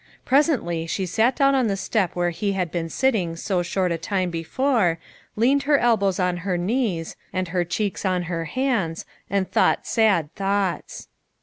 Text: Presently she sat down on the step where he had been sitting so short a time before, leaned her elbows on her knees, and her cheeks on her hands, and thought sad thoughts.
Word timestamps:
Presently 0.25 0.87
she 0.87 1.05
sat 1.05 1.35
down 1.35 1.53
on 1.53 1.67
the 1.67 1.77
step 1.77 2.15
where 2.15 2.31
he 2.31 2.53
had 2.53 2.71
been 2.71 2.89
sitting 2.89 3.35
so 3.35 3.61
short 3.61 3.91
a 3.91 3.99
time 3.99 4.31
before, 4.31 4.97
leaned 5.35 5.61
her 5.69 5.77
elbows 5.77 6.19
on 6.19 6.37
her 6.37 6.57
knees, 6.57 7.15
and 7.31 7.49
her 7.49 7.63
cheeks 7.63 8.03
on 8.03 8.23
her 8.23 8.45
hands, 8.45 9.05
and 9.29 9.51
thought 9.51 9.85
sad 9.85 10.33
thoughts. 10.33 11.07